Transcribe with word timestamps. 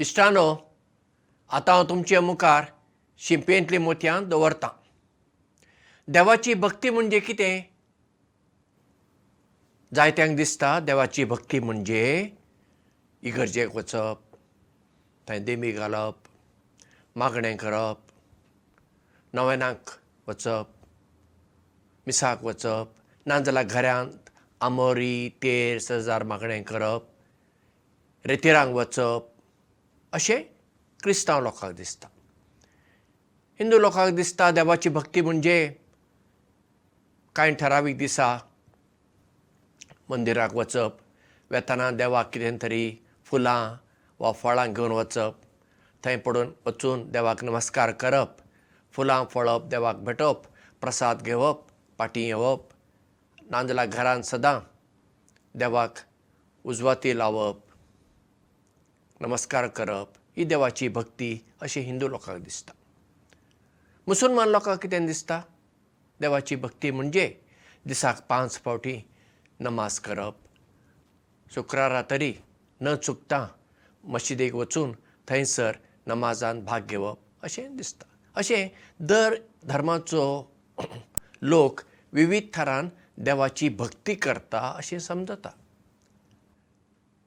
इश्टानो 0.00 0.42
आतां 1.56 1.74
हांव 1.74 1.86
तुमचे 1.88 2.18
मुखार 2.20 2.64
शिंपेंतली 3.26 3.78
मोतयां 3.78 4.18
दवरतां 4.28 4.68
देवाची 6.12 6.54
भक्ती 6.64 6.90
म्हणजे 6.90 7.18
कितें 7.26 7.60
जायत्यांक 9.94 10.36
दिसता 10.36 10.78
देवाची 10.86 11.24
भक्ती 11.32 11.58
म्हणजे 11.60 12.02
इगर्जेक 13.26 13.74
वचप 13.76 14.36
थंय 15.28 15.38
देमी 15.44 15.70
घालप 15.72 16.28
मागणें 17.18 17.56
करप 17.56 17.96
नवेनाक 19.34 19.90
वचप 20.28 20.70
मिसाक 22.06 22.44
वचप 22.44 22.88
नाजाल्यार 23.26 23.64
घरांत 23.66 24.30
आमोरी 24.64 25.28
तेर 25.42 25.78
सजार 25.82 26.22
मागणें 26.32 26.62
करप 26.62 28.26
रेतेरांक 28.26 28.74
वचप 28.76 29.32
अशें 30.14 30.42
क्रिस्तांव 31.02 31.40
लोकांक 31.42 31.72
दिसता 31.76 32.08
हिंदू 33.60 33.78
लोकांक 33.78 34.14
दिसता 34.16 34.50
देवाची 34.50 34.88
भक्ती 34.96 35.20
म्हणजे 35.20 35.54
कांय 37.36 37.52
ठराविक 37.60 37.96
दिसा 37.98 38.26
मंदिराक 40.10 40.54
वचप 40.56 41.00
वेताना 41.52 41.90
देवाक 41.98 42.28
कितें 42.32 42.56
तरी 42.62 42.84
फुलां 43.30 43.58
वा 44.24 44.32
फळां 44.42 44.72
घेवन 44.72 44.92
वचप 44.98 45.40
थंय 46.04 46.16
पडून 46.26 46.52
वचून 46.66 47.04
देवाक 47.12 47.44
नमस्कार 47.44 47.90
करप 48.02 48.36
फुलां 48.96 49.22
फळप 49.34 49.66
देवाक 49.70 49.96
भेटप 50.10 50.46
प्रसाद 50.80 51.22
घेवप 51.22 51.66
पाटी 51.98 52.26
येवप 52.26 52.68
नाजाल्यार 53.50 53.86
घरांत 53.86 54.22
सदां 54.32 54.58
देवाक 55.58 55.98
उजवाती 56.64 57.18
लावप 57.18 57.63
नमस्कार 59.22 59.66
करप 59.76 60.12
ही 60.36 60.44
देवाची 60.44 60.86
भक्ती 60.94 61.26
अशें 61.62 61.80
हिंदू 61.82 62.06
लोकांक 62.08 62.40
दिसता 62.44 62.72
मुसलमान 64.08 64.48
लोकांक 64.48 64.80
कितें 64.82 65.06
दिसता 65.06 65.38
देवाची 66.20 66.56
भक्ती 66.64 66.90
म्हणजे 66.90 67.26
दिसाक 67.88 68.20
पांच 68.28 68.58
फावटी 68.64 68.96
नमाज 69.60 69.98
करप 70.08 70.38
शुक्रारा 71.54 72.02
तरी 72.10 72.32
न 72.82 72.94
चुकता 73.02 73.46
मशिदेक 74.14 74.54
वचून 74.54 74.92
थंयसर 75.28 75.76
नमाजान 76.06 76.64
भाग 76.64 76.86
घेवप 76.90 77.44
अशें 77.44 77.76
दिसता 77.76 78.06
अशें 78.40 78.68
दर 79.08 79.36
धर्माचो 79.68 80.24
लोक 81.42 81.80
विविध 82.14 82.54
थरान 82.54 82.88
देवाची 83.30 83.68
भक्ती 83.78 84.14
करता 84.28 84.68
अशें 84.76 84.98
समजता 85.10 85.54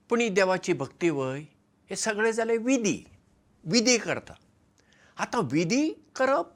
पूण 0.09 0.21
ही 0.21 0.29
देवाची 0.29 0.73
भक्ती 0.83 1.09
वय 1.09 1.43
हें 1.89 1.95
सगळें 1.97 2.31
जालें 2.37 2.57
विधी 2.63 2.97
विधी 3.71 3.97
करता 3.97 4.33
आतां 5.23 5.41
विधी 5.51 5.83
करप 6.15 6.53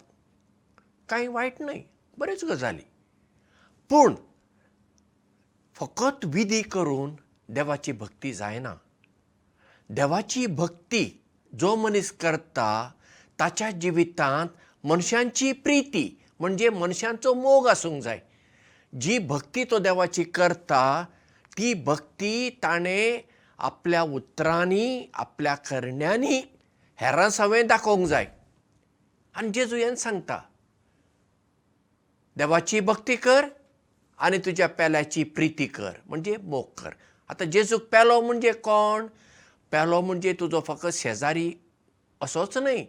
कांय 1.09 1.27
वायट 1.37 1.61
न्हय 1.61 1.81
बरेच 2.19 2.43
गजाली 2.45 2.83
पूण 3.89 4.15
फकत 5.75 6.25
विधी 6.33 6.61
करून 6.73 7.15
देवाची 7.55 7.91
भक्ती 8.01 8.33
जायना 8.33 8.73
देवाची 9.97 10.45
भक्ती 10.59 11.03
जो 11.59 11.75
मनीस 11.75 12.11
करता 12.21 12.67
ताच्या 13.39 13.69
जिवितांत 13.83 14.49
मनशांची 14.87 15.51
प्रिती 15.63 16.03
म्हणजे 16.39 16.69
मनशांचो 16.79 17.33
मोग 17.41 17.67
आसूंक 17.69 18.01
जाय 18.03 18.19
जी 19.01 19.17
भक्ती 19.31 19.63
तो 19.71 19.77
देवाची 19.79 20.23
करता 20.37 20.81
ती 21.57 21.73
भक्ती 21.85 22.49
ताणें 22.63 23.21
आपल्या 23.63 24.01
उतरांनी 24.17 25.05
आपल्या 25.23 25.53
करण्यांनी 25.69 26.37
हेरां 27.01 27.29
सावें 27.31 27.67
दाखोवंक 27.67 28.07
जाय 28.07 28.25
आनी 29.37 29.49
जेजू 29.53 29.75
हें 29.77 29.93
सांगता 29.95 30.39
देवाची 32.37 32.79
भक्ती 32.89 33.15
कर 33.25 33.45
आनी 34.25 34.37
तुज्या 34.45 34.67
पेल्याची 34.77 35.23
प्रिती 35.37 35.65
कर 35.77 35.91
म्हणजे 36.07 36.35
मोग 36.43 36.65
कर 36.83 36.89
आतां 37.29 37.49
जेजूक 37.51 37.81
पेलो 37.91 38.19
म्हणजे 38.21 38.51
कोण 38.67 39.05
पेलो 39.71 40.01
म्हणजे 40.01 40.33
तुजो 40.39 40.61
फकत 40.67 40.93
शेजारी 40.93 41.51
असोच 42.23 42.57
न्हय 42.57 42.83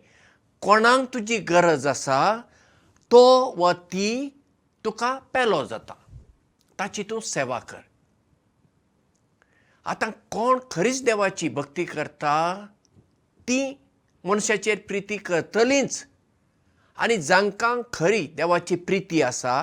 कोणाक 0.62 1.04
तुजी 1.14 1.36
गरज 1.52 1.86
आसा 1.86 2.20
तो 3.12 3.22
वा 3.60 3.72
ती 3.92 4.10
तुका 4.84 5.18
पेलो 5.34 5.64
जाता 5.70 5.94
ताची 6.80 7.02
तूं 7.10 7.20
सेवा 7.34 7.58
कर 7.68 7.80
आतां 9.90 10.10
कोण 10.32 10.58
खरीच 10.72 11.02
देवाची 11.04 11.48
भक्ती 11.54 11.84
करता 11.84 12.34
ती 13.48 13.56
मनशाचेर 14.24 14.78
प्रिती 14.88 15.16
करतलींच 15.28 16.04
आनी 17.02 17.16
जांकां 17.22 17.74
खरी 17.94 18.26
देवाची 18.36 18.76
प्रिती 18.86 19.22
आसा 19.28 19.54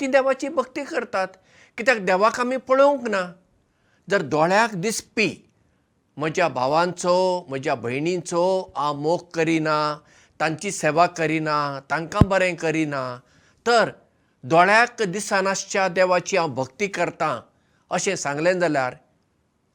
ती 0.00 0.06
देवाची 0.06 0.48
भक्ती 0.58 0.84
करतात 0.84 1.28
कित्याक 1.78 1.98
देवाक 2.04 2.40
आमी 2.40 2.56
पळोवंक 2.68 3.08
ना 3.08 3.22
जर 4.10 4.22
दोळ्याक 4.28 4.74
दिसपी 4.80 5.30
म्हज्या 6.16 6.48
भावांचो 6.48 7.14
म्हज्या 7.48 7.74
भयणींचो 7.74 8.42
हांव 8.76 8.94
मोग 9.00 9.24
करिना 9.34 9.76
तांची 10.40 10.70
सेवा 10.72 11.06
करिना 11.16 11.56
तांकां 11.90 12.28
बरें 12.28 12.54
करिना 12.60 13.04
तर 13.66 13.90
दोळ्याक 14.50 15.02
दिसनासच्या 15.02 15.86
देवाची 15.98 16.36
हांव 16.36 16.54
भक्ती 16.54 16.86
करतां 16.98 17.38
अशें 17.96 18.14
सांगलें 18.16 18.52
जाल्यार 18.60 18.94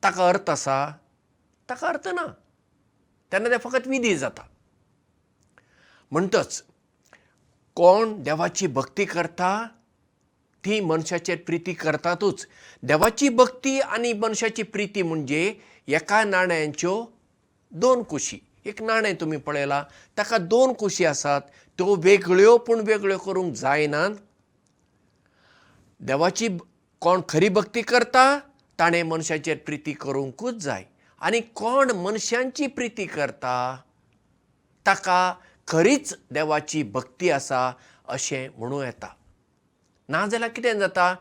ताका 0.06 0.26
अर्थ 0.32 0.50
आसा 0.54 0.74
ताका 1.70 1.88
अर्थ 1.90 2.08
ना 2.18 2.24
तेन्ना 3.34 3.50
ते 3.54 3.58
फकत 3.66 3.88
विधी 3.90 4.14
जाता 4.24 4.44
म्हणटच 6.14 6.52
कोण 7.82 8.14
देवाची 8.28 8.68
भक्ती 8.78 9.06
करता 9.16 9.50
ती 10.66 10.80
मनशाचेर 10.90 11.38
प्रिती 11.48 11.74
करतातूच 11.82 12.46
देवाची 12.92 13.30
भक्ती 13.42 13.80
आनी 13.98 14.14
मनशाची 14.22 14.64
प्रिती 14.78 15.02
म्हणजे 15.10 15.42
एका 15.98 16.24
नाण्यांच्यो 16.30 16.94
दोन 17.84 18.04
कुशी 18.14 18.38
एक 18.70 18.82
नाणें 18.84 19.14
तुमी 19.22 19.38
पळयलां 19.48 19.82
ताका 20.18 20.38
दोन 20.54 20.74
कुशी 20.84 21.06
आसात 21.06 21.42
त्यो 21.78 21.96
वेगळ्यो 22.04 22.58
पूण 22.68 22.80
वेगळ्यो 22.88 23.18
करूंक 23.26 23.54
जायनात 23.64 24.16
देवाची 26.12 26.48
कोण 27.02 27.22
खरी 27.30 27.50
भक्ती 27.60 27.82
करता 27.94 28.28
ताणें 28.80 29.02
मनशाचेर 29.09 29.58
प्रिती 29.66 29.91
करुंकूच 30.03 30.56
जाय 30.63 30.84
आनी 31.28 31.40
कोण 31.56 31.91
मनशांची 32.06 32.68
प्रिती 32.78 33.06
करता 33.16 33.53
ताका 34.86 35.19
खरीच 35.68 36.13
देवाची 36.34 36.81
भक्ती 36.94 37.30
आसा 37.35 37.72
अशें 38.16 38.47
म्हणूं 38.58 38.84
येता 38.84 39.08
नाजाल्यार 40.09 40.52
कितें 40.56 40.78
जाता 40.80 41.14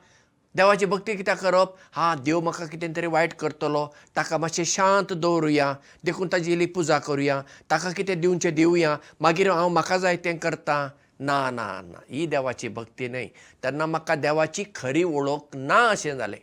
देवाची 0.56 0.86
भक्ती 0.86 1.14
कित्याक 1.16 1.38
करप 1.42 1.72
हा 1.96 2.14
देव 2.24 2.40
म्हाका 2.40 2.66
कितें 2.72 2.92
तरी 2.96 3.06
वायट 3.14 3.32
करतलो 3.38 3.86
ताका 4.16 4.38
मातशें 4.38 4.64
शांत 4.72 5.12
दवरुया 5.12 5.72
देखून 6.04 6.28
ताजी 6.32 6.52
इल्ली 6.52 6.66
पुजा 6.76 6.98
करुया 7.06 7.40
ताका 7.70 7.90
कितें 7.96 8.20
दिवचें 8.20 8.54
दिवया 8.54 8.96
मागीर 9.22 9.50
हांव 9.50 9.68
म्हाका 9.68 9.96
जाय 10.04 10.16
तें 10.24 10.36
करतां 10.44 10.86
ना 11.26 11.38
ना 11.50 11.66
ना 11.86 12.00
ही 12.10 12.26
देवाची 12.36 12.68
भक्ती 12.78 13.08
न्हय 13.08 13.26
तेन्ना 13.64 13.86
म्हाका 13.86 14.14
देवाची 14.26 14.64
खरी 14.76 15.02
ओळख 15.04 15.56
ना 15.56 15.86
अशें 15.88 16.16
जालें 16.18 16.38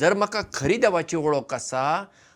जर 0.00 0.14
म्हाका 0.14 0.40
खरी 0.54 0.76
देवाची 0.78 1.16
वळख 1.16 1.52
आसा 1.54 1.82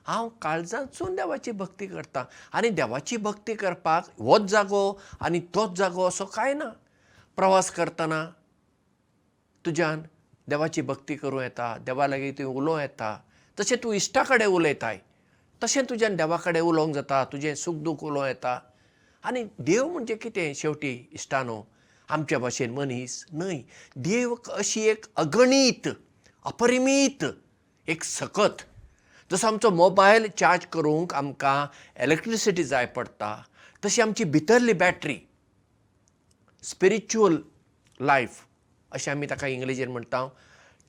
हांव 0.07 0.29
काळजांतसून 0.43 1.17
देवाची 1.17 1.51
भक्ती 1.53 1.87
करतां 1.87 2.25
आनी 2.57 2.69
देवाची 2.77 3.17
भक्ती 3.25 3.55
करपाक 3.55 4.05
होच 4.21 4.43
जागो 4.51 4.93
आनी 5.25 5.41
तोच 5.55 5.77
जागो 5.79 6.07
असो 6.09 6.25
कांय 6.35 6.53
ना 6.55 6.69
प्रवास 7.37 7.71
करतना 7.71 8.25
तुज्यान 9.67 10.03
देवाची 10.51 10.81
भक्ती 10.83 11.15
करूं 11.17 11.43
येता 11.43 11.75
देवा 11.87 12.07
लागीं 12.09 12.33
तुवें 12.39 12.55
उलोवं 12.57 12.81
येता 12.81 13.17
तशें 13.61 13.77
तूं 13.83 13.93
इश्टा 13.95 14.23
कडेन 14.29 14.49
उलयताय 14.49 14.99
तशें 15.65 15.83
तुज्यान 15.91 16.17
देवा 16.17 16.37
कडेन 16.45 16.63
उलोवंक 16.63 16.95
जाता 16.95 17.23
तुजें 17.33 17.55
सुख 17.65 17.75
दूख 17.85 18.05
उलोवं 18.05 18.27
येता 18.27 18.59
आनी 19.29 19.45
देव 19.59 19.89
म्हणजे 19.93 20.15
कितें 20.23 20.53
शेवटी 20.57 20.95
इश्टानो 21.15 21.63
आमचे 22.15 22.37
भाशेन 22.37 22.71
मनीस 22.75 23.25
न्हय 23.33 23.61
देव 24.09 24.35
अशी 24.57 24.81
एक 24.89 25.05
अगणीत 25.25 25.89
अपरिमीत 26.47 27.25
एक 27.91 28.05
सकत 28.05 28.59
जसो 29.33 29.47
आमचो 29.49 29.71
मोबायल 29.79 30.27
चार्ज 30.41 30.65
करूंक 30.75 31.13
आमकां 31.21 31.55
इलेक्ट्रिसिटी 32.05 32.65
जाय 32.73 32.87
पडटा 32.99 33.31
तशी 33.85 34.03
आमची 34.03 34.25
भितरली 34.37 34.73
बॅटरी 34.83 35.17
स्पिरिच्युअल 36.69 37.37
लायफ 38.11 38.37
अशें 38.97 39.11
आमी 39.13 39.27
ताका 39.31 39.47
इंग्लिशीन 39.57 39.91
म्हणटा 39.97 40.27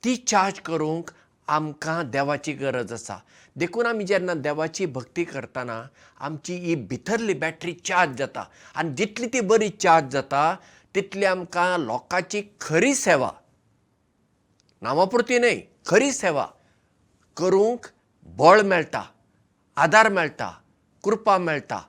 ती 0.03 0.15
चार्ज 0.33 0.59
करूंक 0.69 1.09
आमकां 1.57 1.97
देवाची 2.11 2.53
गरज 2.61 2.93
आसा 2.93 3.17
देखून 3.63 3.85
आमी 3.85 4.03
जेन्ना 4.13 4.33
देवाची 4.49 4.85
भक्ती 4.99 5.23
करतना 5.33 5.81
आमची 6.27 6.55
ही 6.67 6.75
भितरली 6.93 7.33
बॅटरी 7.47 7.73
चार्ज 7.85 8.15
जाता 8.19 8.43
आनी 8.81 8.93
जितली 9.01 9.27
ती 9.33 9.39
बरी 9.53 9.69
चार्ज 9.81 10.11
जाता 10.13 10.43
तितली 10.95 11.25
आमकां 11.33 11.77
लोकांची 11.85 12.43
खरी 12.67 12.95
सेवा 13.05 13.31
नामापुरती 14.85 15.37
न्हय 15.39 15.61
खरी 15.87 16.11
सेवा 16.23 16.47
करूंक 17.37 17.85
बळ 18.39 18.61
मेळटा 18.67 19.01
आदार 19.83 20.07
मेळटा 20.13 20.49
कृपा 21.03 21.37
मेळटा 21.45 21.79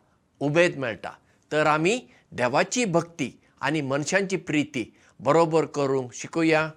उमेद 0.46 0.76
मेळटा 0.82 1.10
तर 1.52 1.66
आमी 1.66 1.98
देवाची 2.36 2.84
भक्ती 2.96 3.30
आनी 3.66 3.80
मनशांची 3.90 4.36
प्रिती 4.48 4.90
बरोबर 5.26 5.64
करूंक 5.74 6.12
शिकुया 6.20 6.68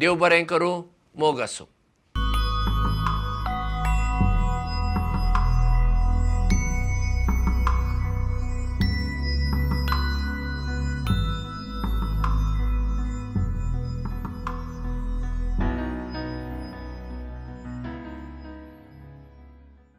देव 0.00 0.14
बरें 0.22 0.42
करूं 0.52 0.82
मोग 1.20 1.40
आसूं 1.48 1.75